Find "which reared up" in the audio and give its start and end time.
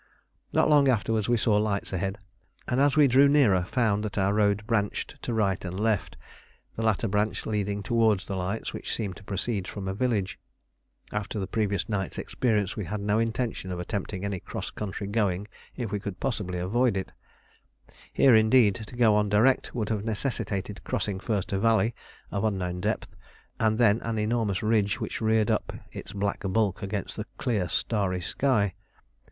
24.99-25.73